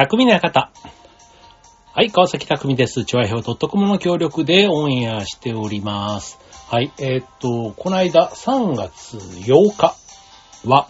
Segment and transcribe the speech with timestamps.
[0.00, 0.72] 匠の館。
[1.92, 3.04] はい、川崎匠です。
[3.04, 6.38] チョアヘオ .com の協力でオンエアしております。
[6.70, 9.94] はい、えーっと、この間3月8日
[10.66, 10.88] は、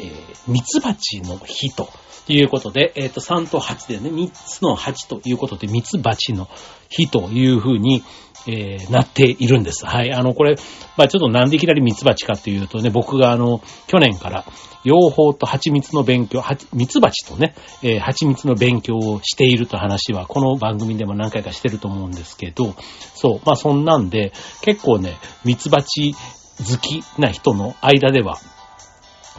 [0.00, 1.88] えー、ミツバチの日と
[2.26, 6.48] ということで、えーっと、3と8でね、3つの8ということで、ミツバチの
[6.88, 8.02] 日という風に、
[8.46, 9.86] えーなっているんです。
[9.86, 10.12] はい。
[10.12, 10.56] あの、これ、
[10.96, 14.44] まあちょっとなんでいきなりミツバチかっていうとね、僕があの、去年から、
[14.84, 22.74] 養蜂と蜂蜜の勉強、はミツバチとね、えー蜂蜜の勉強をしていると話は、この番組でも何回かしてると思うんですけど、
[23.14, 28.38] そう、まあそんなんで、結構ね、ミツバチ好きな人の間では、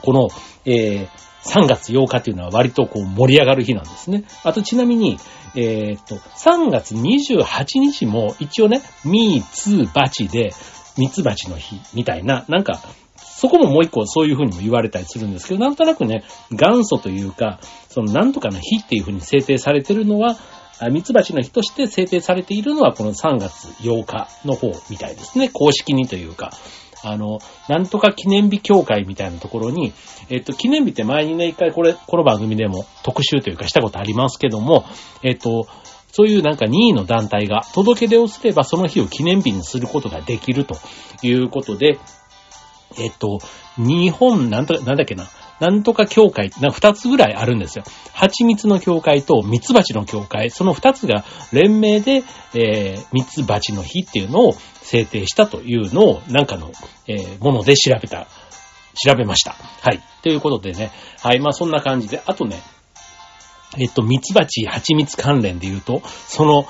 [0.01, 0.29] この、
[0.65, 4.23] えー3月8日っていうのは割とこう盛り上がる日なんですね。
[4.43, 5.17] あとちなみに、
[5.55, 10.51] えーっと、3月28日も一応ね、ミーツーバチで、
[10.97, 12.81] ミツバチの日みたいな、なんか、
[13.17, 17.59] そこももう一個そういう風にも言われたりするんですけど、なんとなくね、元祖というか、
[17.89, 20.37] そのなんとかの日っていう風に制定されてるのは、
[20.91, 25.49] ミツバチの日として制定されているのはこの3月8日の方みたいですね。
[25.49, 26.51] 公式にというか。
[27.03, 29.93] あの、なんとか記念日協会みたいなところに、
[30.29, 34.85] えっと、記念日って前にね、一回これ、この番組でも特集というかしたことありますけども、
[35.23, 35.67] えっと、
[36.11, 40.77] そういうなんか任意の団体が届け出をすればその日を記念日にすることができると
[41.21, 41.99] いうことで、
[42.97, 43.39] えっと、
[43.77, 45.25] 日本、なんと、なんだっけな、
[45.59, 47.83] なんとか協会、な二つぐらいあるんですよ。
[48.13, 56.71] 蜂蜜の協会と蜜蜂の協会、その二つが連名で、えー、蜜蜂の日っていうのを制定したというのを、なんかの、
[57.07, 58.27] えー、もので調べた、
[58.95, 59.55] 調べました。
[59.81, 60.01] はい。
[60.21, 62.61] ということでね、はい、まあそんな感じで、あとね、
[63.77, 66.65] えっと、蜜蜂、蜂蜜関連で言うと、その、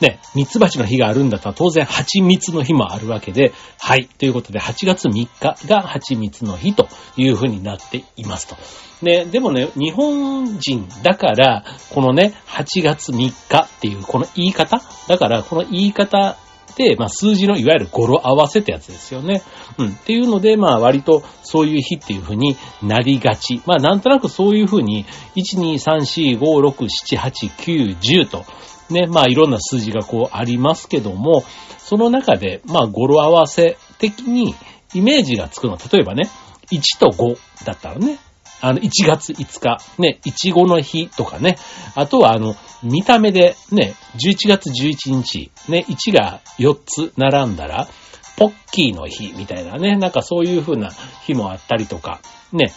[0.00, 4.06] ね、蜜蜂の日があるんだったら当然蜂蜜の日もあるわけで、はい。
[4.06, 5.28] ということで、8月3日
[5.66, 8.56] が蜂蜜の日という風になっていますと。
[9.02, 14.80] ね、でもね、日本人だから、このね、8月3日っていうこの言い方？
[15.08, 16.36] だから、この言い方
[16.76, 19.42] で、まあ、数字のいわゆる語呂合わせってやつですよね。
[19.78, 19.88] うん。
[19.88, 23.60] っていうので、まあ、割とそういう日っていう風になりがち。
[23.66, 25.04] まあ、なんとなくそういう風に、
[25.34, 28.44] 1、2、3、4、5、6、7、8、9、10と、
[28.90, 31.44] ね、まあいろんな数字がこうありますけども、
[31.78, 34.54] その中で、まあ語呂合わせ的に
[34.94, 36.28] イメージがつくのは、例えばね、
[36.70, 38.18] 1と5だったらね、
[38.60, 41.56] あの、1月5日、ね、いちごの日とかね、
[41.94, 47.88] あとはあの、見た目でね、11月11日、ね、1が4つ並んだら、
[48.36, 50.90] ポッキーの日みたいなね、なんかそういう風な
[51.26, 52.20] 日もあったりとか、
[52.52, 52.72] ね、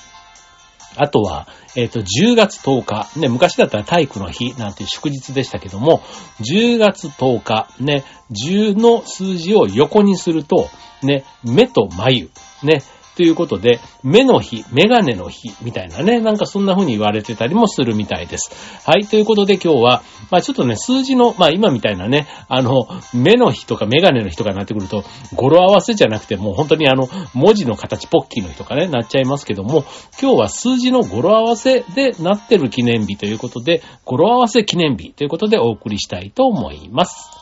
[0.95, 6.01] あとは、えっ、と、10月10日、ね、昔だったら体育の日なんて祝日でしたけども、
[6.41, 10.69] 10月10日、ね、10の数字を横にすると、
[11.01, 12.29] ね、目と眉、
[12.63, 12.83] ね、
[13.21, 18.49] ということで、目の日、メガネの日、みたいなね、なんかそんな風に言われてたりもするみたいです。
[18.83, 20.01] はい、ということで今日は、
[20.31, 25.03] まあちょっとね、数字の、まあ今みたいなね、あの、目の日とかメガネの日とかになってくると、
[25.35, 29.85] 語呂合わせじゃなくてもう本当にあの、文字の形、ポッキーの日とかね、なっちゃいますけども、
[30.19, 37.40] 今日は数字の語呂合わせでなってる記念日ということで、語呂合わせ記念日ということでお送りしたいと思います。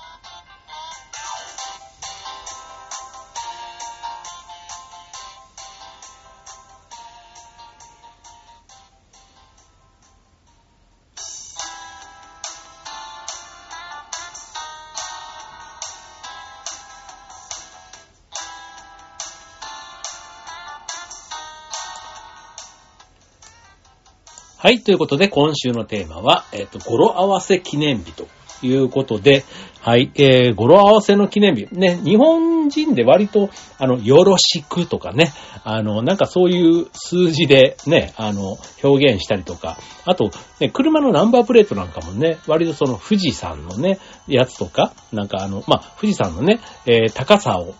[24.61, 28.27] はい、ということで今週のテーマは、えっ、と、語呂合わせ記念日と
[28.61, 29.45] いうことで、
[29.79, 31.69] はい、えー、語呂合わせの記念日。
[31.71, 35.31] ね、日本人で割と、あの、よろしくとかね、
[35.63, 43.97] あの、なんかそういう数字でね、あの、表現したりとか、あと、ね、車のナンバープレートなんかもね、割とその富士山のね、
[44.27, 47.75] やつとか、なんかあの、まあ、富士山のね、えー高さを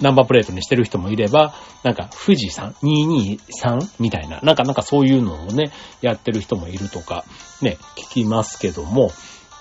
[0.00, 7.24] ナンバープレートにしてる人もいれば、なんか富士山223みたいな、なんかなんかそういうのをね、やってる人もいるとか、
[7.62, 9.10] ね、聞きますけども、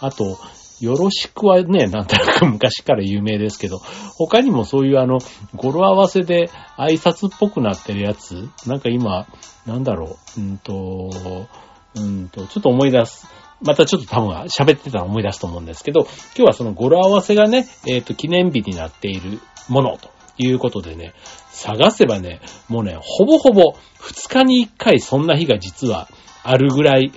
[0.01, 0.37] あと、
[0.79, 3.79] よろしくはね、なんとなく昔から有名ですけど、
[4.17, 5.19] 他にもそういうあの、
[5.55, 9.27] 語呂合わせで挨拶っぽくなってるやつ、なんか今、
[9.65, 11.47] なんだろう、うんと、
[11.95, 13.27] うんと、ちょっと思い出す。
[13.61, 19.39] またちょっと多分喋ってたら思い出すと思うんですけど、今日はその語呂合わせがね、えっ、と、記念日になっている
[19.69, 21.13] ものということでね、
[21.49, 26.09] 探せばね、もうね、ほぼほぼ2日に1回そんな日が実は
[26.43, 27.11] あるぐらい、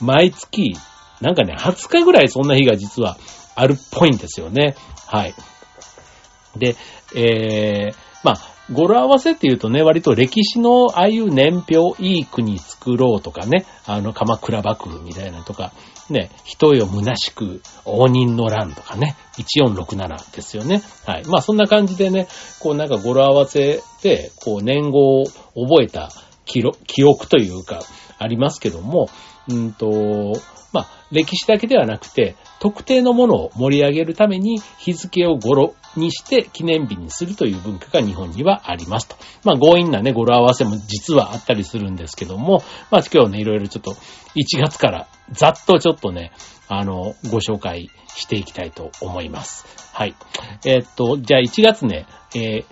[0.00, 0.76] 毎月、
[1.20, 3.16] なんかね、20日ぐらいそんな日が実は
[3.54, 4.76] あるっぽいんですよね。
[5.06, 5.34] はい。
[6.56, 6.76] で、
[7.14, 15.72] えー、まあ、語呂合わせっていうとね、割と歴史のああいう年表、いい国作ろうとかね、あの、鎌倉幕府みたいなとか、
[16.10, 20.82] ね、人よ虚しく、応仁の乱とかね、1467ですよね。
[21.06, 21.24] はい。
[21.26, 22.28] まあそんな感じでね、
[22.60, 26.10] こうなんか語呂合わせで、こう年号を覚えた
[26.44, 26.62] 記
[27.04, 27.80] 憶というか、
[28.18, 29.08] ありますけども、
[29.48, 30.32] うんと、
[30.72, 39.16] まあ、歴史だけではなくて、特定のものを盛り上げるために日付を語呂にして記念日にするという文化が日本にはありますと。
[39.44, 43.92] まあ、強引なね、語呂合わせも実はあったりするんですけども、まあ、今日ね、いろいろちょっと
[44.36, 46.32] 1月からざっとちょっとね、
[46.68, 49.66] あの、ご紹介していきたいと思います。
[49.92, 50.14] はい。
[50.64, 52.64] えー、っと、じゃあ1月ね、えー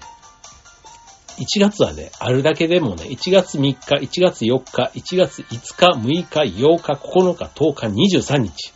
[1.38, 8.72] 1月はね、あるだけでもね、1月3日、1月4日、1月5日、6日、8日、9日、10日、23日。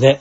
[0.00, 0.20] ね。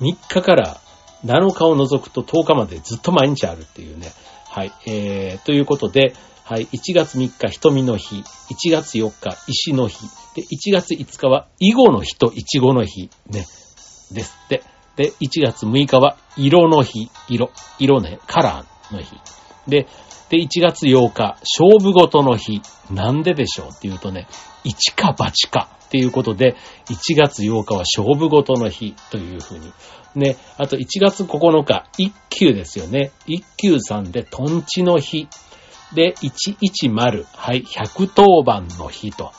[0.00, 0.80] 3日から
[1.24, 4.12] 7日を除くと10日までずっと毎日あるっていうね。
[4.48, 4.72] はい。
[4.86, 6.66] えー、ということで、はい。
[6.66, 8.16] 1月3日、瞳の日。
[8.16, 9.96] 1月4日、石の日。
[10.36, 13.08] で、1月5日は、囲碁の日とイチゴの日。
[13.28, 13.46] ね。
[14.12, 14.62] ですって。
[14.96, 17.10] で、1月6日は、色の日。
[17.28, 17.50] 色。
[17.78, 18.18] 色ね。
[18.26, 19.16] カラーの日。
[19.66, 19.88] で、
[20.34, 22.60] で、1月8日、勝負事の日。
[22.90, 24.26] なんででしょうっていうとね、
[24.64, 26.56] 一か八かっていうことで、
[26.90, 29.72] 1月8日は勝負事の日というふうに。
[30.16, 33.12] ね、あと1月9日、一休ですよね。
[33.26, 35.28] 一休さんでトンチの日。
[35.94, 39.30] で、110、はい、110番の日と。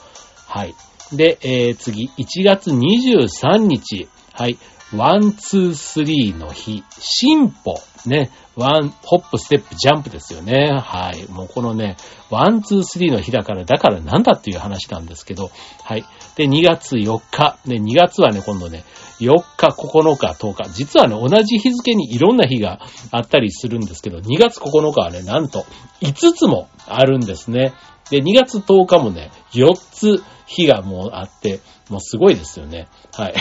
[0.47, 0.74] はい。
[1.12, 4.57] で、えー、次、1月23日、はい、
[4.97, 7.75] one、two、three の日、進歩、
[8.06, 10.71] ね、 one、ホップ、ステップ、ジャンプですよね。
[10.71, 11.30] はい。
[11.31, 11.97] もうこのね、
[12.30, 15.51] one、two、three の日だから、だからなんだっていう話なんですけど、
[15.83, 16.06] はい。
[16.36, 17.57] で、2月4日。
[17.65, 18.83] ね、2月はね、今度ね、
[19.19, 20.69] 4日、9日、10日。
[20.74, 22.80] 実はね、同じ日付にいろんな日が
[23.12, 25.65] あったりするんですけど、2月9日はね、なんと
[26.01, 27.74] 5つもあるんですね。
[28.09, 31.59] で、2月10日もね、4つ日がもうあって、
[31.89, 32.88] もうすごいですよね。
[33.13, 33.33] はい。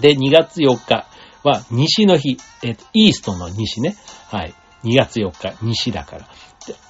[0.00, 1.06] で、2月4日
[1.42, 3.96] は西の日、えっ、と、イーストの西ね。
[4.30, 4.54] はい。
[4.84, 6.28] 2月4日、西だから。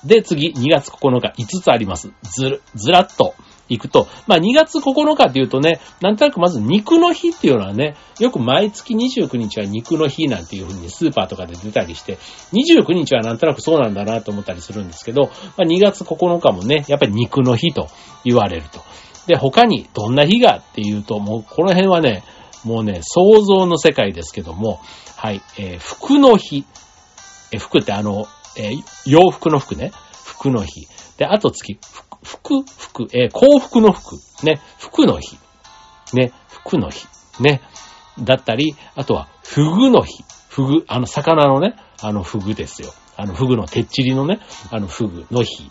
[0.05, 2.11] で、次、2月9日、5つあります。
[2.23, 3.35] ずる、ずらっと
[3.69, 12.19] 行くと、まあ2月9日っていうとね、なんとなくまず肉の日っていうのはね、よく毎月29日は肉の日なんていう風にスーパーとかで出たりして、
[12.53, 17.89] 29日はなんとなくそうなんだなと思ったりするんですけど、まあ2月9日もね、やっぱり肉の日と
[18.25, 18.81] 言われると。
[19.27, 22.25] で、他にどんな日がっていうと、もうこの辺はね、
[22.65, 24.81] もうね、想像の世界ですけども、
[25.17, 26.65] はい、えー、服の日。
[27.53, 28.27] え、服ってあの、
[28.57, 29.93] えー、洋服の服ね。
[30.25, 30.87] 服の日。
[31.17, 31.79] で、あと月、
[32.23, 34.17] 服、服、えー、幸福の服。
[34.45, 35.39] ね、服の日。
[36.13, 37.07] ね、服の日。
[37.41, 37.63] ね。
[38.21, 40.25] だったり、あとは、フグの日。
[40.49, 42.93] フグ、あの、魚のね、あの、フグですよ。
[43.17, 44.41] あの、フグのてっちりのね、
[44.71, 45.71] あの、フグの日。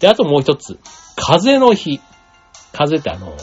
[0.00, 0.78] で、あともう一つ、
[1.16, 2.00] 風の日。
[2.72, 3.36] 風ってあの、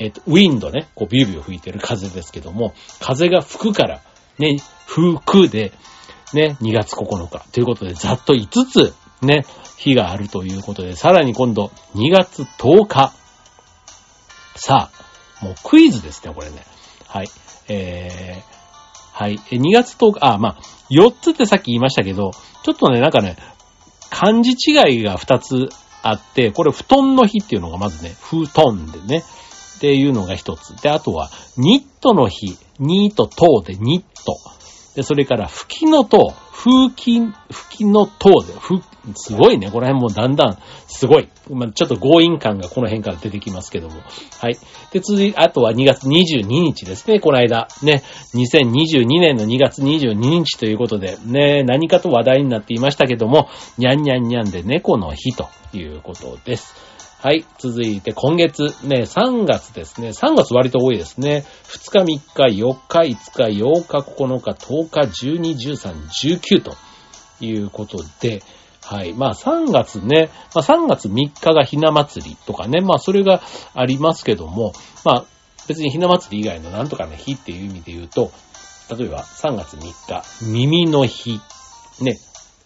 [0.00, 4.00] えっ、と、ウィンドね、こうビュービュー吹いてる風ですけども、風が吹くから、
[4.38, 4.56] ね、
[4.86, 5.72] 吹くで、
[6.32, 7.44] ね、2月9日。
[7.52, 9.44] ということで、ざっと5つ、ね、
[9.76, 13.12] 日があるということで、さらに今度、2月10日。
[14.56, 16.64] さあ、もうクイズですね、これね。
[17.06, 17.28] はい。
[17.68, 19.38] えー、はい。
[19.50, 20.58] え2月10日、あ、まあ、
[20.90, 22.30] 4つってさっき言いましたけど、
[22.62, 23.36] ちょっとね、なんかね、
[24.08, 25.68] 漢字違いが2つ
[26.02, 29.24] あって、これ布団の日っていうのがまずね、布団でね、
[29.80, 30.76] っていうのが一つ。
[30.82, 34.36] で、あとは、ニットの日、ニート等でニット。
[34.94, 38.74] で、それから、吹きの塔、風紀、吹きの塔で、ふ、
[39.14, 39.70] すごいね。
[39.70, 41.30] この辺もだんだん、すごい。
[41.48, 44.02] まあ、ちょっと強引感がこの辺から出てきますけども。
[44.38, 44.58] はい。
[44.92, 47.18] で、続い、あとは2月22日ですね。
[47.18, 47.66] この間。
[47.82, 48.02] ね。
[48.34, 56.89] 2022年の2月22日ということで、ね、何かと話題になっていましたけども、にゃんにゃんにゃんで猫の日ということです。
[57.22, 57.44] はい。
[57.58, 60.08] 続いて今月、ね、3月ですね。
[60.08, 61.44] 3月割と多いですね。
[61.64, 66.76] 2日、3日、4日、5日、8日、9日、10日、12、13、19と
[67.44, 68.42] いうことで、
[68.82, 69.12] はい。
[69.12, 73.42] まあ3月ね、まあ3月3日がひな祭りとかね、まあそれが
[73.74, 74.72] ありますけども、
[75.04, 75.24] まあ
[75.68, 78.32] 別にひな祭り以外のなんとかの日っていう意味で言うと、
[78.96, 81.38] 例えば3月3日、耳の日、
[82.00, 82.16] ね、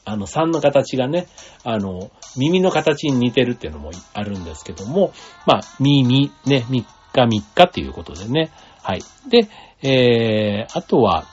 [0.04, 1.26] あの、3の形がね、
[1.64, 5.12] あの、耳の形に似てるっていうのもあるんですけども、
[5.46, 8.50] まあ、耳、ね、3日3日っていうことでね。
[8.82, 9.02] はい。
[9.28, 9.48] で、
[9.82, 11.26] えー、あとは、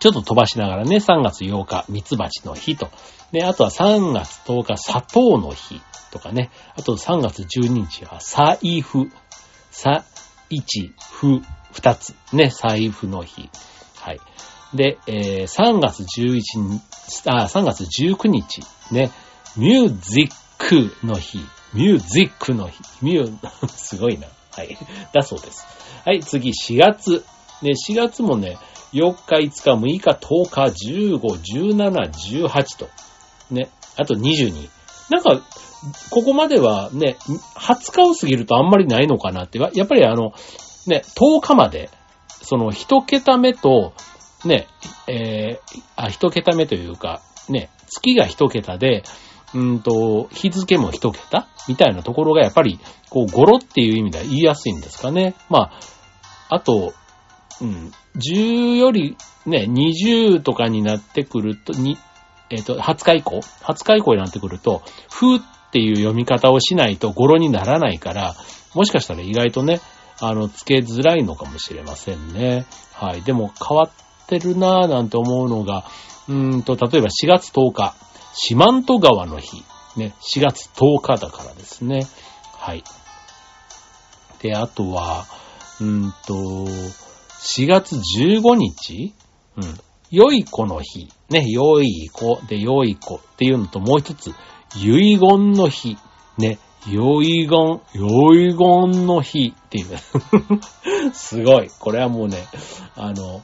[0.00, 2.88] ちょっと飛ばしながらね、3月8日、ミツバチの日と。
[3.32, 6.50] で、あとは3月10日、砂糖の日とかね。
[6.76, 9.10] あと3月12日は、財布。
[9.70, 10.04] さ、
[10.50, 11.40] 一、ふ、
[11.72, 12.14] 二つ。
[12.32, 13.50] ね、財布の日。
[13.96, 14.20] はい。
[14.74, 16.82] で、えー、3月11日、
[17.26, 19.10] あ、3月19日、ね、
[19.56, 21.38] ミュージックの日。
[21.74, 22.82] ミュージックの日。
[23.02, 24.26] ミュー、 すごいな。
[24.52, 24.76] はい。
[25.12, 25.66] だそうです。
[26.04, 27.24] はい、次、4月。
[27.62, 28.58] ね、4月もね、
[28.92, 31.20] 4日、5日、6日、10日、15、
[31.74, 32.88] 17、18と。
[33.50, 34.68] ね、あと22。
[35.10, 35.40] なんか、
[36.10, 37.16] ここまではね、
[37.56, 40.32] 20日を過ぎるとあんまりないのかなって、やっぱりあの、
[40.86, 41.90] ね、10日まで、
[42.42, 43.92] その一桁目と、
[44.48, 44.66] ね、
[45.06, 49.04] えー、あ、一桁目というか、ね、月が一桁で、
[49.54, 55.34] うんと、日付も一桁みたいなところがやっぱり、こう、語呂っていう意味では言いやすいんですかね。
[55.48, 55.70] ま
[56.50, 56.92] あ、あと、
[57.60, 61.96] うん、10よりね、20とかになってくると、に、
[62.50, 65.40] えっ、ー、と、20日以降 ?20 日以降になってくると、ふっ
[65.72, 68.34] ていう読み方をしないと語呂にならないから、
[68.74, 69.80] もしかしたら意外とね、
[70.20, 72.66] あの、つけづらいのかもしれませんね。
[72.92, 73.22] はい。
[73.22, 73.90] でも変わっ
[74.28, 75.84] てるなぁなんて思うのが、
[76.28, 77.94] うんと、例えば4月10日、
[78.34, 79.64] 四万十川の日。
[79.96, 82.06] ね、4月10日だからですね。
[82.56, 82.84] はい。
[84.40, 85.26] で、あとは、
[85.80, 89.14] うんと、4月15日？
[89.56, 89.80] うん。
[90.10, 91.08] 良い子の日。
[91.30, 94.32] ね、良い子で良い子っていうのともう一つ、
[94.76, 95.96] 遺言の日。
[96.36, 99.98] ね、遺言、遺言の日っていう。
[101.12, 101.70] すごい。
[101.78, 102.46] これはもうね、
[102.96, 103.42] あの、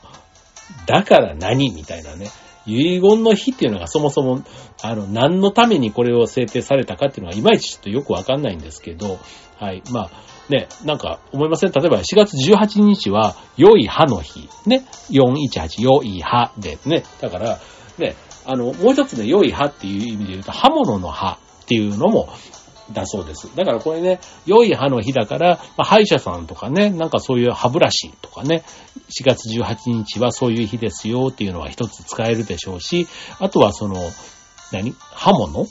[0.87, 2.29] だから何みたいなね。
[2.67, 4.43] 遺言の日っていうのがそもそも、
[4.83, 9.19] あの、何のためにこれを制定されたかっていうのがいまいちちょっとよくわかんないんですけど、
[9.59, 9.83] はい。
[9.91, 10.11] まあ、
[10.49, 11.73] ね、なんか思いません？
[11.73, 14.49] 例えば4月18日は、良い歯の日。
[14.67, 14.87] ね。
[15.11, 17.05] 418、良い歯でね。
[17.21, 17.59] だから、
[17.99, 18.17] ね、
[18.47, 22.29] あの、もう一つね、良い歯っていう意味で言うと、刃物の歯っていうのも、
[22.93, 23.55] だそうです。
[23.57, 28.63] だからこれね、良い歯の日だから、まあ、歯医者さんとかね、なんかそういう歯ブラシとかね、
[29.09, 33.07] 4月18日はそういう日ですよっていうのは一つ使えるでしょうし、
[33.39, 33.97] あとはその、
[34.73, 34.93] 何？
[35.13, 35.61] 刃物？
[35.63, 35.69] うん。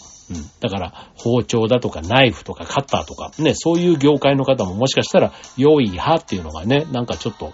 [0.60, 7.54] だから、包丁だとかナイフとかカッターとか、ね、そういう業界の方ももしかしたら、良い歯っていうのがね、なんかちょっと、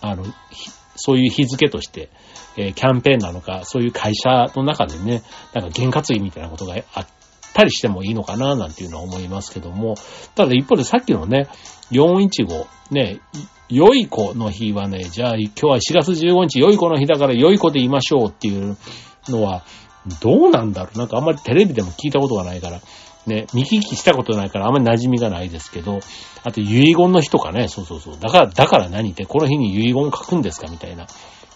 [0.00, 0.24] あの、
[0.96, 2.10] そういう日付として、
[2.56, 5.22] えー、キャンペーンなのか、そういう会社の中でね、
[5.54, 7.17] なんか験担ぎみたいなことがあって
[7.58, 9.96] たりしてもいいのかな、なんていうのは思いますけども、
[10.36, 11.48] ただ一方でさっきのね、
[11.90, 13.20] 415、ね、
[13.68, 18.76] 良い子の日はね、じゃあ今日は4月15日良い子の日だから良い子で言いましょうっていう
[19.28, 19.64] のは、
[20.20, 22.80] どうなんだろうなんかあんまりテレビでも聞いたことがないから、
[23.26, 25.98] ね、見聞きしたことないからあんまり馴染みがないですけど、
[26.44, 28.18] あと遺言の日とかね、そうそうそう。
[28.20, 31.06] だから、だから何って、この日に遺言書くんですかみたいな、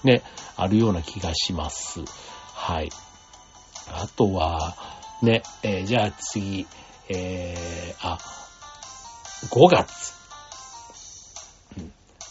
[0.03, 0.23] ね、
[0.57, 2.01] あるような気がします。
[2.53, 2.91] はい。
[3.91, 4.77] あとは、
[5.23, 6.67] ね、えー、じゃあ次、
[7.09, 8.19] えー、あ、
[9.51, 10.13] 5月。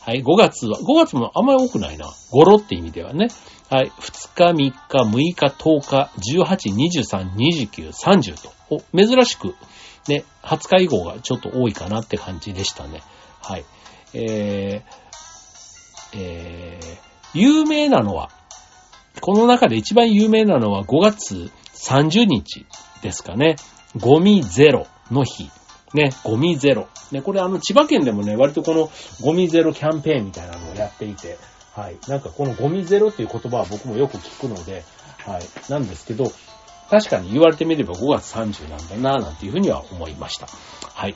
[0.01, 2.11] はい、5月は、5月もあんまり多くないな。
[2.31, 3.27] 語呂って意味ではね。
[3.69, 8.51] はい、2日、3日、6日、10日、18、23、29、30と。
[8.69, 9.55] お、珍しく、
[10.07, 13.01] ね、20日以降がちょっと多いかなって感じでしたね。
[13.41, 13.65] はい。
[14.13, 18.31] えー、えー、有名なのは、
[19.21, 22.65] この中で一番有名なのは5月30日
[23.01, 23.55] ですかね。
[23.99, 25.49] ゴミゼロの日。
[25.93, 26.87] ね、ゴミゼロ。
[27.11, 28.89] ね、これあの、千葉県でもね、割とこの
[29.21, 31.37] ゴミゼロキャンペーンみたいなのをやっていて、
[31.73, 31.97] はい。
[32.07, 34.83] なんかこのゴミゼロっていう言葉は僕もよく聞くので、
[35.25, 35.71] はい。
[35.71, 36.31] なんですけど、
[36.89, 40.47] 確かに言われてみれば5月30なんだな、なんていうふうには思いました。
[40.47, 41.15] はい。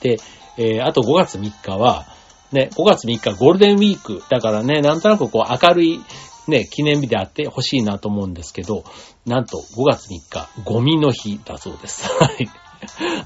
[0.00, 0.16] で、
[0.56, 2.06] えー、あと5月3日は、
[2.52, 4.22] ね、5月3日ゴールデンウィーク。
[4.28, 6.00] だからね、なんとなくこう明るい
[6.48, 8.84] ね、記念日であってほしいなと思うんですけど、
[9.26, 12.08] なんと5月3日、ゴミの日だそうです。
[12.18, 12.48] はい。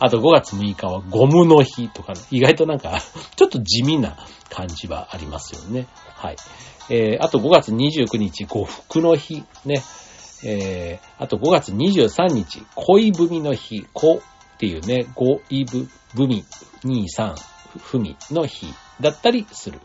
[0.00, 3.00] あと5月6日はゴムの日とか、意外となんか、
[3.36, 4.16] ちょっと地味な
[4.48, 5.86] 感じはありますよね。
[6.16, 6.36] はい。
[6.90, 9.44] えー、あと5月29日、呉服の日。
[9.64, 9.82] ね。
[10.44, 13.86] えー、あと5月23日、恋文の日。
[13.92, 14.20] 恋っ
[14.58, 15.88] ていうね、恋文、
[16.84, 17.34] 23、
[17.78, 18.66] 文の日
[19.00, 19.80] だったりする。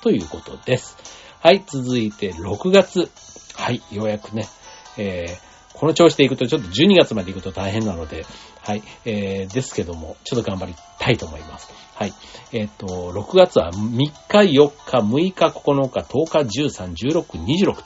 [0.00, 0.96] ということです。
[1.40, 3.08] はい、続いて6月。
[3.54, 4.48] はい、ようやくね、
[4.96, 8.26] えー、この調子でいくとちょっと12月まで行くと大変なので、
[8.60, 11.70] はい、えー、ですけども、ちょっと頑張りたいと思います。
[11.94, 12.12] はい。
[12.52, 17.22] えっ、ー、と、6月は3日、4日、6日、9日、10日、13、16、
[17.64, 17.82] 26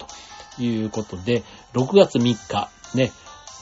[0.56, 1.42] ということで、
[1.74, 3.12] 6月3日、ね、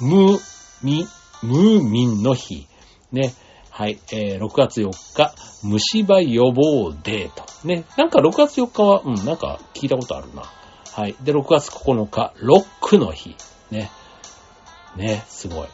[0.01, 0.41] ムー、
[0.85, 1.07] ミ、
[1.43, 2.69] ムーミンの日、
[3.11, 3.35] ね、
[3.81, 7.67] はい、えー、6月4日、虫歯予防デーと。
[7.67, 10.43] ね、なんか6月4日は、うん、なんか聞いたことあるな。
[10.93, 11.17] はい。
[11.23, 13.37] で、6月9日、ロックの日。
[13.71, 13.91] ね。
[14.97, 15.69] ね、すごい。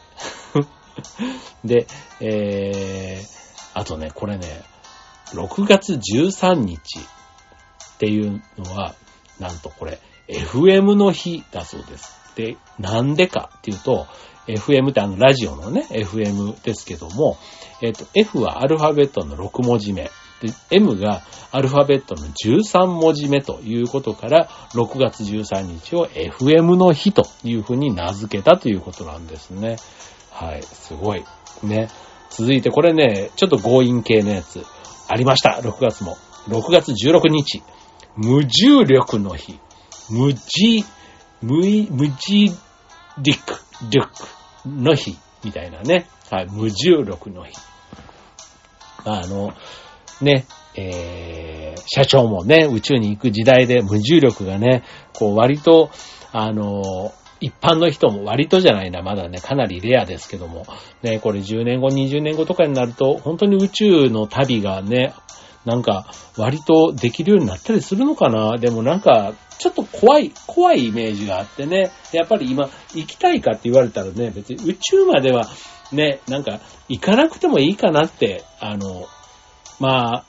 [1.67, 1.85] で、
[2.21, 4.63] えー、あとね、これね、
[5.33, 8.95] 6月13日っていうのは、
[9.37, 9.99] なんとこれ、
[10.29, 12.15] FM の日だそうです。
[12.35, 14.07] で、なんでかっていうと、
[14.47, 17.37] FM ってあのラジオのね、FM ですけども、
[17.81, 20.09] えっ、と、F はアルファベットの6文字目。
[20.41, 29.77] で、M がアルファベットの13文字目ということから、6月13日を FM の日というふうに名付けたということなんですね。
[30.31, 31.25] はい、すごい。
[31.63, 31.89] ね。
[32.29, 34.63] 続いてこれね、ちょっと強引系のやつ。
[35.07, 36.17] ありました、6月も。
[36.47, 37.63] 6月16日。
[38.15, 39.59] 無重力の日。
[40.09, 40.85] 無地、
[41.41, 42.51] 無い、無地
[43.19, 44.36] リック、リック
[44.67, 45.17] の日。
[45.43, 46.07] みたいなね。
[46.29, 47.53] はい、無重力の日。
[49.05, 49.53] あの、
[50.21, 50.45] ね、
[50.75, 54.83] えー、社長もね、宇宙に行く時代で無重力がね、
[55.13, 55.89] こう割と、
[56.31, 60.65] あの、一般の人も割とじゃないな、まだね、かなりレアですけども、
[61.03, 65.13] ね、これ10年後、20年後とかになると、本当に宇宙の旅がね、
[65.67, 66.07] なんか、
[66.37, 68.57] 割とできるようになったりするのかな。
[68.57, 75.49] でもなんか、ちょっと怖い、怖いイメージがあってね、やっぱり今、行きたいかって言われたらね、別に宇宙までは、
[75.91, 79.07] ね、なんか、行かなくてもいいかなって、あの、
[79.79, 80.25] まあ、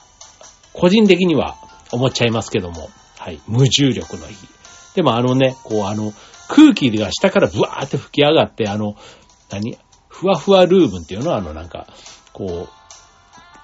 [0.73, 1.57] 個人的には
[1.93, 4.35] 思っちゃいますけども、はい、無重力の日。
[4.95, 6.13] でもあのね、こうあの、
[6.49, 8.97] 空気が下からブワーって吹き上がって、あの、
[9.51, 9.79] 何？
[10.09, 11.31] ふわふわルームっていうの？
[11.31, 11.87] はあのなんか、
[12.33, 12.78] こう、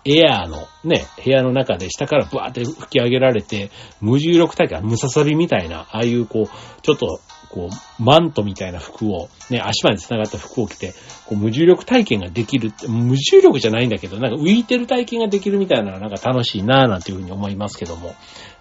[0.04, 3.70] エアーのね、部屋の中で下からブワーって吹き上げられて、
[4.00, 10.92] 無重力体験、ムササビみたいな、ああいうこう、ちょっと、こう、マントみたいな服を、ね、足まで繋がった服を着て、
[11.26, 18.14] こう無重力体験ができるって、無重力じゃないんだけど、なんか浮いてる体験ができるみたいなのはなんか楽しいなぁなんていうふうに思いますけども。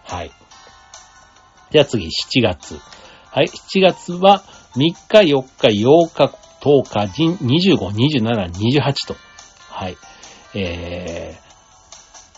[0.04, 0.32] はい。
[1.72, 2.80] じゃあ次、7月。
[3.32, 4.44] はい、7月は
[4.76, 9.16] 3日、4日、8日、10日、25、27、28と。
[9.70, 9.98] はい。
[10.56, 11.38] え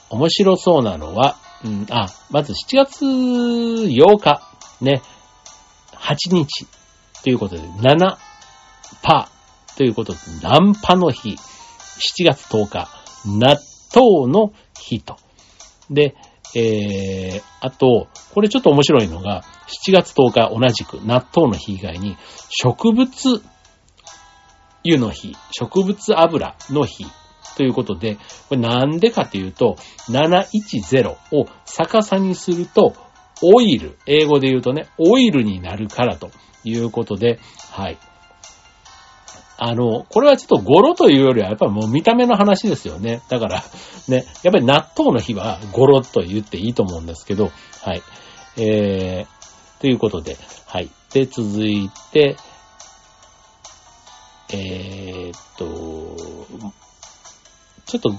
[0.09, 4.41] ー、面白そうなのは、うん、あ、まず7月8日、
[4.81, 5.01] ね、
[5.93, 6.67] 8日
[7.23, 8.17] ということで、7
[9.01, 9.29] パ
[9.77, 11.37] ということで、ナンパの日、7
[12.23, 12.87] 月10日、
[13.25, 13.57] 納
[13.93, 15.17] 豆の日と。
[15.89, 16.15] で、
[16.55, 19.43] えー、あと、これちょっと面白いのが、
[19.87, 22.17] 7月10日同じく納豆の日以外に、
[22.49, 23.41] 植物
[24.85, 27.05] 油の日、植物油の日
[27.55, 28.17] ということで、
[28.49, 29.77] これなんでかっていうと、
[30.09, 32.95] 710を逆さにすると、
[33.41, 36.31] オイル、英語で言うとね、オイルになるからと
[36.63, 37.39] いうことで、
[37.71, 37.97] はい。
[39.57, 43.21] あの、これはちょっと語呂というよりは、やっぱりもう見た目の話ですよね。
[43.29, 43.63] だから、
[44.07, 48.01] ね、やっぱり納豆の日は語呂と言っていいと思うんですけど、はい。
[48.57, 50.89] えー、ということで、はい。
[51.13, 52.35] で、続いて、
[54.51, 56.15] えーっと、
[57.85, 58.13] ちょっと、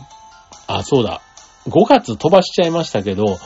[0.67, 1.23] あ、そうだ。
[1.69, 3.39] 5月飛ばしちゃいましたけど、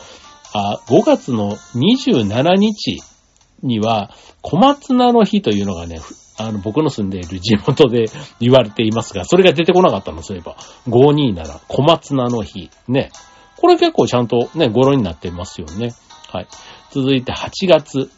[0.52, 3.00] あ、5月の27日
[3.62, 4.10] には、
[4.42, 6.00] 小松菜の日というのがね、
[6.38, 8.06] あの、僕の住んでいる地元で
[8.40, 10.56] 言われていますが、それが出てこなかったの、そういえば。
[10.88, 12.70] 527、小松菜の日。
[12.88, 13.10] ね。
[13.58, 15.92] これ結構ちゃんとね、語呂になってますよね。
[16.32, 16.48] はい。
[16.90, 18.10] 続いて8月。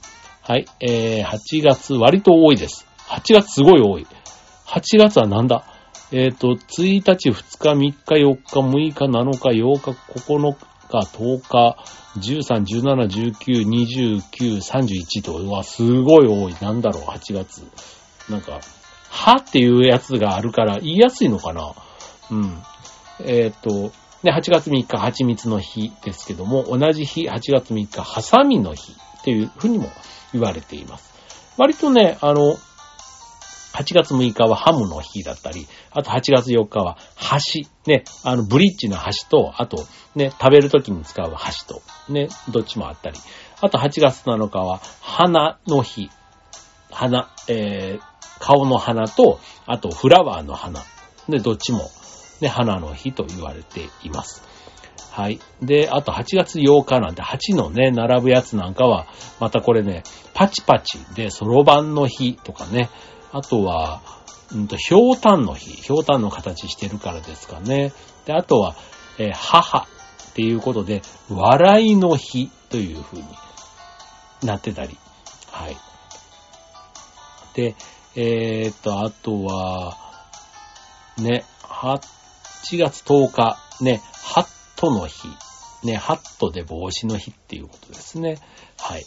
[0.43, 0.67] はい。
[0.81, 2.87] えー、8月割と多いです。
[3.09, 4.07] 8月すごい多い。
[4.67, 5.65] 8月はなんだ？
[6.15, 10.57] えっ、と、1日、2日、3日、4日、6日、7日、8日、9
[10.91, 11.77] 日、10日、
[12.19, 13.67] 13、17、19、
[14.31, 16.55] 29、31と、うわ、すごい多い。
[16.61, 17.63] なんだろう、8月。
[18.29, 18.61] なんか、
[19.09, 21.73] はっていうやつがあるから言いやすいのかな
[22.31, 22.63] うん。
[23.25, 23.91] えっ、と、
[24.23, 29.89] ね、8月3日、蜂蜜の日ですけども、同じ日、8月3日、ハサミの日っていうふうにも
[30.35, 31.11] 言われています。
[31.57, 32.59] 割とね、あの、
[33.83, 43.19] 8月6日はハムの日だったり、あと8月4日は箸、ね、あのブリッジの箸と、あとね、食べるときに使う箸と、ね、どっちもあったり、
[43.61, 46.11] あと8月7日は花の日、
[46.91, 50.81] 花、えー、顔の花と、あとフラワーの花、
[51.29, 51.91] で、どっちも、
[52.41, 54.43] ね、花の日と言われています。
[55.13, 55.41] はい。
[55.61, 59.07] で、あと8月8日なんて8のね、並ぶやつなんかは、
[59.41, 60.03] またこれね、
[60.35, 62.89] パチパチで、そろばんの日とかね、
[63.33, 64.03] あとは、
[64.53, 65.71] うんと、ひょうたんの日。
[65.71, 67.93] ひょうたんの形してるからですかね。
[68.27, 68.77] で、あとは、
[69.19, 73.25] えー母っていうことで、笑いの日という風に
[74.43, 74.97] なってたり。
[75.51, 75.77] はい。
[77.55, 77.75] で、
[78.15, 79.97] えーっと、あとは、
[81.19, 82.01] ね、8
[82.79, 85.29] 月10日、ね、ハットの日。
[85.85, 88.39] ね、ハットで帽子の日っていうことですね。
[88.79, 89.05] はい。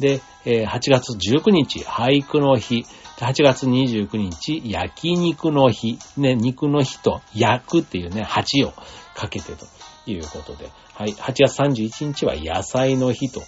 [0.00, 2.84] で、えー8月19日、俳句の日。
[3.18, 5.98] 8月29日、焼肉の日。
[6.16, 8.72] ね、肉の日と焼くっていうね、8を
[9.14, 9.66] かけてと
[10.06, 10.70] いうことで。
[10.94, 11.12] はい。
[11.12, 13.42] 8月31日は野菜の日と。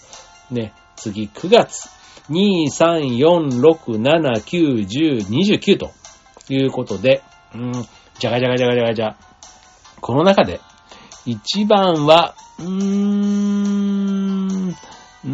[0.51, 0.73] ね。
[0.97, 1.89] 次9月。
[2.31, 5.91] 2、3、4、6、7、9、10、29と
[6.51, 7.23] いうことで、
[7.55, 7.73] うん、
[8.19, 9.17] じゃがじゃがじゃがじゃがじゃ。
[10.01, 10.61] この中で、
[11.27, 15.29] 1番は、うーん、うー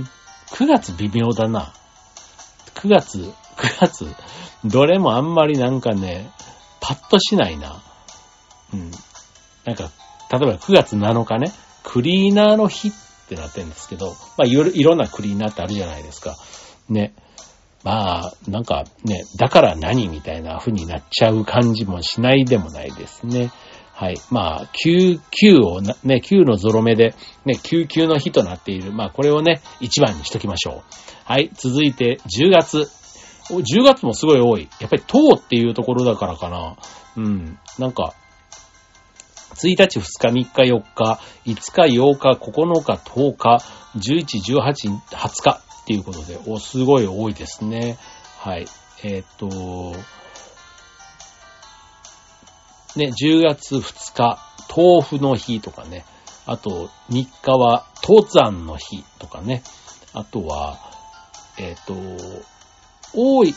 [0.00, 0.08] ん、
[0.50, 1.72] 9月微妙だな。
[2.78, 3.18] 9月、
[3.56, 4.06] 9月、
[4.64, 6.30] どれもあんまりなんかね、
[6.80, 7.82] パッとしないな。
[8.72, 8.90] うん。
[9.64, 9.90] なんか、
[10.30, 12.92] 例えば9月7日ね、クリーナーの日っ
[13.28, 16.36] てなってるんですけど、まあいろいろなクリーナーってあるじゃないですか。
[16.88, 17.14] ね。
[17.84, 23.50] まあ、なんかね、だから何みたいな風になっちゃう感じもしないでもないですね。
[23.98, 24.16] はい。
[24.30, 28.92] まあ、9、9をね、9のゾロ目で、ね、99の日となっている。
[28.92, 30.94] まあ、これをね、1番にしときましょう。
[31.24, 31.50] はい。
[31.52, 32.88] 続いて、10月。
[33.50, 34.68] 10月もすごい多い。
[34.78, 36.76] やっぱり、10っていうところだからかな。
[37.16, 37.58] うん。
[37.80, 38.14] なんか、
[39.56, 43.64] 1日、2日、3日、4日、5日、8日、9日、10日、
[43.96, 47.98] 11、18、20日っていうことで、お、すごい多いですね。
[48.38, 48.66] はい。
[49.02, 49.96] えー、っと、
[52.96, 54.38] ね、10月2日、
[54.74, 56.04] 豆腐の日とかね。
[56.46, 59.62] あと、3日は登山の日とかね。
[60.14, 60.78] あとは、
[61.58, 62.44] えっ、ー、と、
[63.14, 63.54] 多い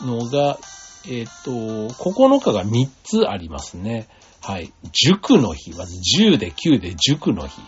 [0.00, 0.58] のが、
[1.06, 4.08] えっ、ー、と、9日が3つありますね。
[4.40, 4.72] はい。
[4.92, 5.72] 塾の日。
[5.72, 7.60] まず10で9で塾の日。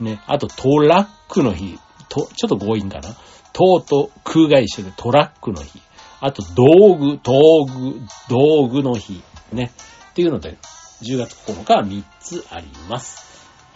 [0.00, 0.20] ね。
[0.26, 1.78] あとトラックの日。
[2.08, 3.14] と、ちょっと強引かな。
[3.52, 5.80] トと空が一緒でトラックの日。
[6.20, 9.22] あと道具、道具、道具の日。
[9.52, 9.70] ね。
[10.18, 10.56] っていうので、
[11.02, 13.24] 10月9日は3つあります。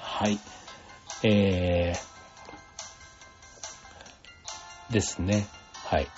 [0.01, 0.41] はい。
[1.23, 5.47] えー、ですね。
[5.85, 6.09] はい。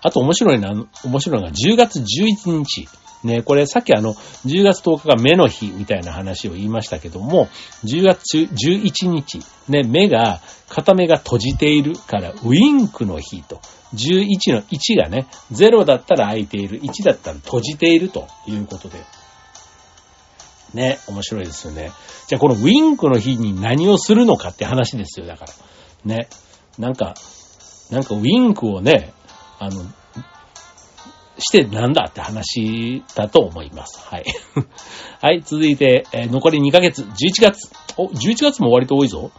[0.00, 0.70] あと面白いな、
[1.04, 2.88] 面白いのが10月11日。
[3.24, 7.50] ね、これさっきあの、10月10日が目の日みたいな話を言いましたけども、
[7.84, 13.60] 10月11日、ね、目が、片目が閉じているから、ウィンクの日と。
[13.94, 18.96] 11の1がね、0だったら開いている、1だったら閉じているということで。
[20.74, 21.92] ね、面白いですよね。
[22.28, 25.52] じゃあこのウィンクの日に何をするのかって話ですよ、だから。
[26.04, 26.28] ね。
[26.78, 27.14] なんか、
[27.90, 29.12] なんかウィンクをね、
[29.58, 29.84] あの、
[31.38, 34.00] してなんだって話だと思います。
[34.00, 34.24] はい。
[35.20, 37.70] はい、続いて、えー、残り2ヶ月、11月。
[37.96, 39.30] お、11月も割と多いぞ。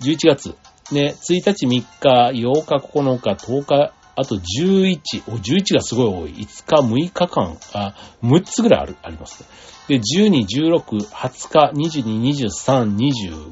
[0.00, 0.56] 11月。
[0.92, 1.84] ね、1日、3日、
[2.32, 5.22] 8日、9日、10日、あと11。
[5.28, 6.30] お、11がすごい多い。
[6.32, 9.48] 5日、6日間、あ、6つぐらいある、ありますね。
[9.88, 12.96] で、12、16、20日、22、23、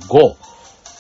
[0.09, 0.37] 25、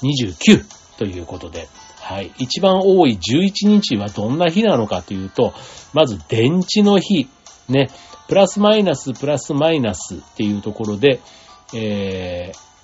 [0.02, 0.64] 29
[0.98, 1.68] ということで、
[2.00, 2.33] はい。
[2.38, 5.52] 一番多い11日はどんな日なのかというと、
[5.92, 7.29] まず電池の日、
[7.68, 7.90] ね、
[8.29, 11.20] プラスマイナス、プラスマイナスっていうところで、
[11.74, 12.76] えー、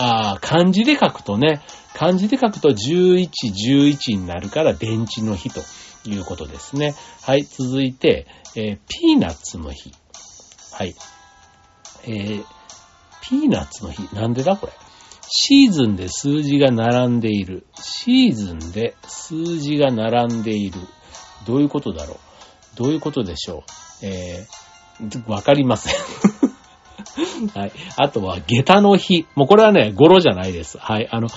[0.00, 1.60] あ漢字で書くとね、
[1.94, 5.60] 漢字で書くと11、11になるから電池の日と
[6.08, 6.94] いうことですね。
[7.22, 7.42] はい。
[7.42, 9.92] 続いて、えー、ピーナッツの日。
[10.72, 10.94] はい。
[12.04, 12.44] えー、
[13.22, 14.72] ピーナッツの日、なんでだこれ？
[15.30, 17.66] シーズンで数字が並んでいる。
[17.74, 20.80] シーズンで数字が並んでいる。
[21.44, 22.76] どういうことだろう？
[22.76, 23.64] どういうことでしょ
[24.02, 24.06] う？
[24.06, 25.94] えー、わかりません
[27.54, 27.72] はい。
[27.96, 29.26] あとは、下駄の日。
[29.34, 30.78] もうこれはね、語呂じゃないです。
[30.78, 31.08] はい。
[31.10, 31.28] あの、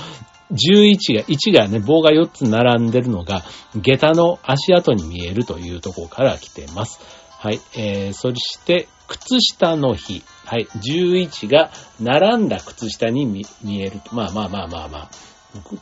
[0.52, 3.44] 11が、1がね、棒が4つ並んでるのが、
[3.76, 7.00] 下駄の足跡に見えるというところから来てます。
[7.40, 7.60] はい。
[7.76, 10.24] えー、そして、靴下の日。
[10.46, 10.68] はい。
[10.76, 13.46] 11が並んだ靴下に見
[13.82, 14.02] える。
[14.12, 15.10] まあまあまあまあまあ。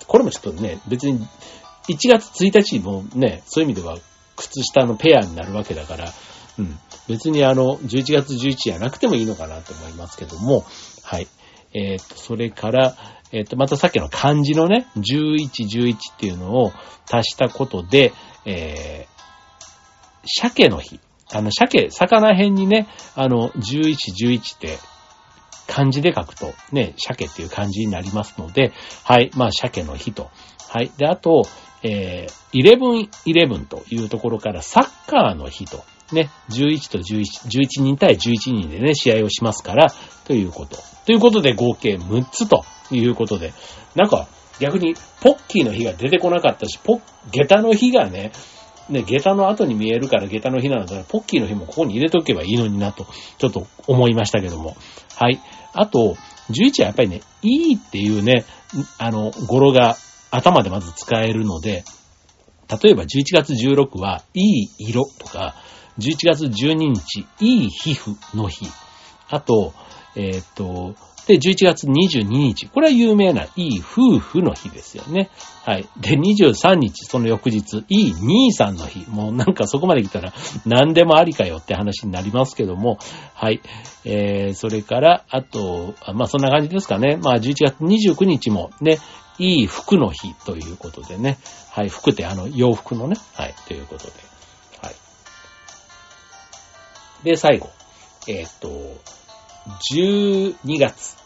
[0.07, 1.19] これもちょっとね、別に
[1.89, 3.97] 1月1日もね、そういう意味では
[4.35, 6.11] 靴下のペアになるわけだから、
[6.57, 6.79] うん。
[7.09, 10.63] 別にあの、11月11じゃなくてもいいのかなと思いますけども、
[11.03, 11.27] はい。
[11.73, 12.95] えっ、ー、と、それから、
[13.31, 16.71] えっ、ー、と、またさっきの漢字のね、11、11っていうのを
[17.11, 18.13] 足したことで、
[18.45, 20.99] えー、鮭の日。
[21.31, 24.77] あの、鮭、魚辺にね、あの、11、11って
[25.67, 28.71] 漢字で書くと、ね、鮭っていう漢字になりますので、
[29.03, 30.29] はい、まあ、鮭の日と。
[30.67, 30.91] はい。
[30.97, 31.43] で、あと、
[31.83, 35.83] えー、11、11というところからサッカーの日と。
[36.13, 38.17] ね、11と11、11人対11
[38.51, 39.93] 人でね、試合をしますから、
[40.25, 40.77] ということ。
[41.05, 43.53] ということで合計6つということで、
[43.95, 44.27] なんか
[44.59, 48.31] 逆にポッキーの日が出てこなかったし、ポッ、下駄の日がね、
[48.89, 54.75] ね、下駄の後に見えるから下駄の日なので、ポッキーの日もここに入れとけばいいのになと、ちょっと思いましたけども。
[55.15, 55.39] はい。
[55.73, 56.15] あと、
[56.49, 58.45] 11はやっぱりね、いいっていうね、
[58.97, 59.95] あの、語呂が
[60.31, 61.83] 頭でまず使えるので、
[62.83, 65.55] 例えば11月16は、いい色とか、
[65.99, 68.67] 11月12日、いい皮膚の日。
[69.29, 69.73] あと、
[70.15, 70.95] えっ、と、
[71.29, 72.67] で、11月22日。
[72.67, 75.29] これは有名ないい夫婦の日ですよね。
[75.63, 75.87] はい。
[75.99, 79.07] で、23日、その翌日、いい兄さんの日。
[79.07, 80.33] もうなんかそこまで来たら
[80.65, 82.97] 何でもありかよって話になりますけども。
[83.35, 83.61] はい。
[84.05, 87.19] えー、それから、あと、まあそんな感じですかね。
[87.21, 88.97] まあ11月29日もね、
[89.37, 91.37] いい服の日ということでね。
[91.69, 91.89] はい。
[91.89, 93.17] 服ってあの洋服のね。
[93.35, 93.53] はい。
[93.67, 94.28] ということで。
[97.23, 97.69] で、最後。
[98.27, 98.69] えー、っと、
[99.93, 101.17] 12月。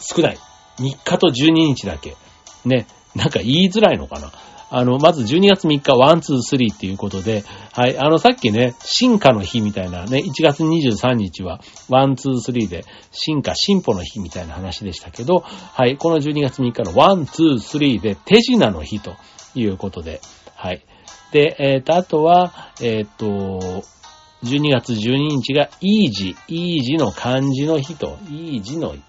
[0.00, 0.38] 少ない。
[0.78, 2.16] 3日と12日だけ。
[2.64, 2.86] ね。
[3.14, 4.32] なんか言いづらいのかな。
[4.74, 11.60] あの、まず12月3日、1、2、3っていうことで、はい、あの、さっきね、進化の日みたいなね、1月23日は、
[11.90, 19.16] 1、2、3で、進化、進歩の日みたいな話でしたけど、はい、この12月3日の1、2、3で、手品の日と
[19.54, 20.22] いうことで、
[20.54, 20.82] はい。
[21.32, 23.84] で、えっ、ー、と、あとは、えっ、ー、と、
[24.44, 29.00] 12月12日が、いい字、いい字の漢字の日と、いい字の日っ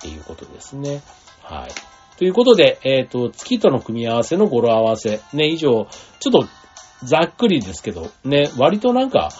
[0.00, 1.02] ていうことですね。
[1.42, 1.70] はい。
[2.18, 5.20] ということで、えっ、ー、と、月との組み合わせの語呂合わせ。
[5.32, 5.86] ね、以上、
[6.18, 6.48] ちょっと
[7.02, 9.30] ざっくりですけど、ね、割となんか、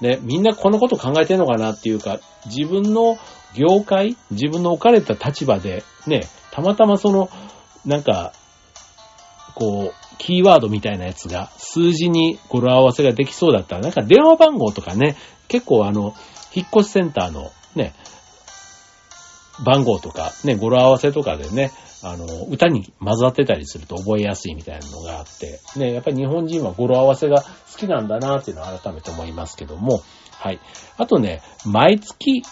[0.00, 3.18] ね、みんなこのこと考えてんのかなっていうか、自分の
[3.54, 7.30] 業界、自分の置かれた立場で、ね、たまたまその、
[7.86, 8.32] なんか、
[9.56, 15.16] こう、キーワードみたいなやつが、数字に語呂合わせができそうだったら、なんか電話番号とかね、
[15.48, 16.14] 結構あの、
[16.54, 17.94] 引っ越しセンターのね、
[19.64, 30.60] 番号とか、ね、語呂合わせとかでね、あの、歌に混ざってたりすると覚えやすいみたいなのがあって、ね、やっぱり日本人は語呂合わせが好きなんだなっていうのは改めて思いますけども、はい。
[30.98, 32.42] あとね、毎月、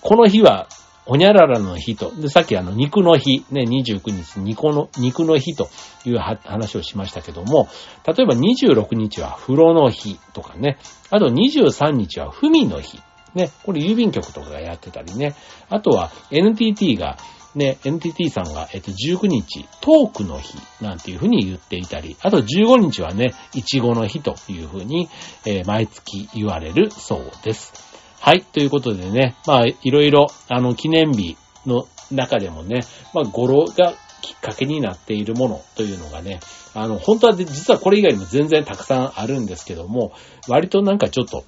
[0.00, 0.68] この日は、
[1.06, 5.68] おにゃららの日と、で、さっきあの、肉の日、ね、29日、肉の、肉の日と
[6.06, 7.68] いう話をしましたけども、
[8.06, 10.78] 例えば26日は風呂の日とかね、
[11.10, 13.00] あと23日は文の日。
[13.34, 15.34] ね、これ郵便局とかがやってたりね、
[15.68, 17.18] あとは NTT が
[17.54, 25.08] ね、NTT さんが、えっと、19日、トークの日なんていうふうに言っていたり、あと15日はね、いちごの日というふうに、
[25.46, 27.93] えー、毎月言われるそうです。
[28.24, 32.80] はい、ということでね、まあ、いろいろ、あの、記念日の中でもね、
[33.12, 36.40] まあ、語呂がきっかけになっているものというのがね、
[36.72, 40.12] あの、本当は実はこれ以外にも全然たくさんあるんですけども、
[40.48, 41.44] 割となんかちょっと、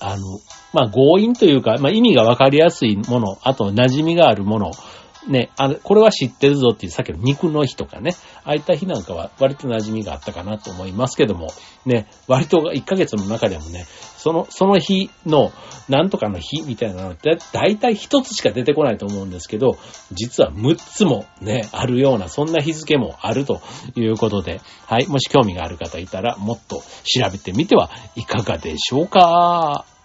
[0.00, 0.40] あの、
[0.72, 4.70] まあ、強引というか、まあ、意味がわかりやすいもの、あと馴染みがあるもの
[5.28, 8.12] ね、あこれは知ってるぞっていう、さっきの肉の日とかね、
[8.44, 11.48] ああいった日なんかは割と馴染みがあったかなと思いますけども、
[11.84, 13.86] ね、割と1ヶ月の中でもね、
[14.26, 15.52] その、その日の、
[15.88, 19.78] なんとかの日みたいなのって、だいたい一つしか出てこないと思うんですけど、
[20.10, 23.60] 実は6つもね、あるような、そんな日付もあると
[23.94, 29.95] いうことで、はい、もし興味がある方いたら、もっと調べてみてはいかがでしょうか。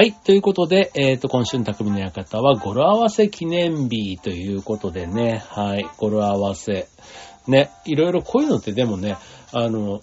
[0.00, 0.14] はい。
[0.14, 5.86] ということで、えっ、ー、と、今週の匠の館は語呂合わせ記念日ということでね、はい。
[5.98, 6.88] 語呂合わせ。
[7.46, 9.18] ね、いろいろこういうのってでもね、
[9.52, 10.00] あの、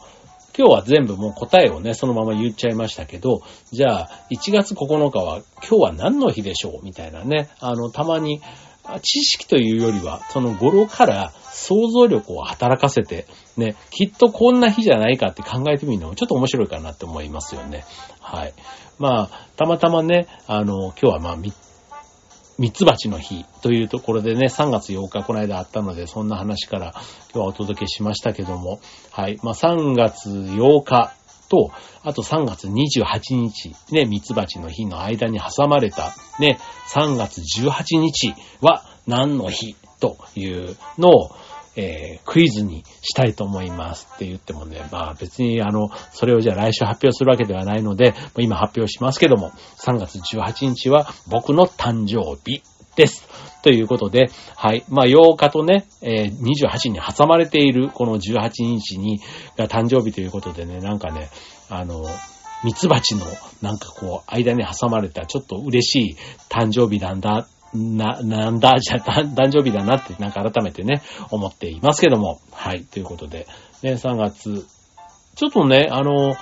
[0.55, 6.85] 今日は全部もう答えをね、そのまま言っちゃいましたけど、じゃあ、1月9日は今日は何の日でしょう？
[6.85, 8.39] みたいなね、あの、たまに、
[9.01, 17.85] 知識というよりは、その語呂から想像力を働かせて、ね、きっとこんな日じゃないかって考えてみるのもちょっと面白いかなって思いますよね。
[18.19, 18.53] はい。
[18.99, 26.93] まあ、たまたまね、あの、今日はまあ、三つ鉢の日というところでね、3月8日この間あったので、そんな話から
[27.33, 28.79] 今日はお届けしましたけども、
[29.11, 29.37] はい。
[29.43, 31.13] まあ、3月8日
[31.49, 31.71] と、
[32.03, 36.59] あと3月28日、ね、三つ鉢の日の間に挟まれた、ね、
[36.93, 41.35] 3月18日は何の日というのを、
[41.75, 52.63] えー、クイズにしたいと思いますって言ってもね、まあ別にあの、それをじゃあ来週発表するわけではないので、今発表しますけども、3月18日は僕の誕生日
[52.97, 53.27] です。
[53.61, 54.83] ということで、はい。
[54.89, 59.19] まあ、8日とね、えー、28に挟まれているこの18日に、
[59.55, 61.29] が誕生日ということでね、なんかね、
[61.69, 62.05] あの、
[62.63, 63.25] ミツバチの
[63.61, 66.17] なんかこう、間に挟まれたちょっと嬉しい
[66.49, 72.39] 誕生日なんだ、な、なんだ、じゃ、誕生日だなってなんか改めてね、思っていますけども。
[72.51, 72.83] はい。
[72.83, 73.45] ということで、
[73.83, 74.65] ね、3月、
[75.35, 76.35] ちょっとね、あの、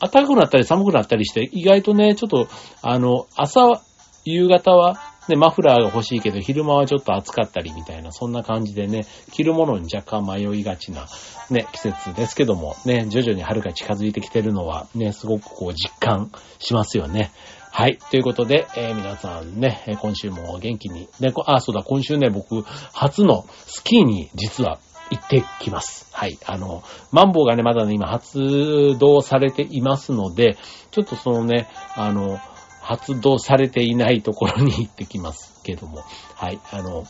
[0.00, 2.48] 暖かくなったり寒くなったりして、意外とね、ちょっと、
[2.82, 3.80] あの、朝、
[4.24, 11.06] 夕方はね、マフラーが欲しいけど、昼間はちょっと暑かったりみたいな、そんな感じでね、着るものに若干迷いがちな、
[11.50, 17.30] ね、季節ですけども、ね、徐々に春が近づいてきてるのは、ね、すごくこう実感しますよね。
[17.70, 17.98] はい。
[18.10, 21.08] ということで、えー、皆さんね、今週も元気に。
[21.20, 22.62] ね、あ、そうだ、今週ね、僕、
[22.92, 24.78] 初のスキーに実は
[25.10, 26.08] 行ってきます。
[26.12, 26.38] はい。
[26.46, 30.56] あの、マンボウがね、まだね、今発動されていますので、
[30.90, 32.40] ちょっとそのね、あの、
[32.88, 36.58] 発動されていないところに行ってきますけども、はい。
[36.72, 37.04] あの、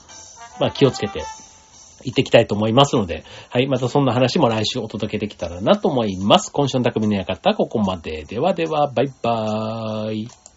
[0.59, 1.23] まあ、気をつけて
[2.03, 3.69] 行ってきたいと思いますので、はい。
[3.69, 6.51] またそんな話も来週お届けできたらなと思います。
[6.51, 8.25] 今週の匠の館、ここまで。
[8.25, 10.48] ではでは、バイバーイ。